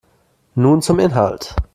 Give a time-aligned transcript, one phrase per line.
[0.55, 1.55] Nun zum Inhalt.